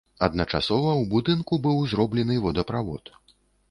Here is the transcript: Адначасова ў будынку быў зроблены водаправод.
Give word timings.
Адначасова 0.27 0.91
ў 0.93 1.03
будынку 1.13 1.61
быў 1.69 1.77
зроблены 1.95 2.43
водаправод. 2.51 3.19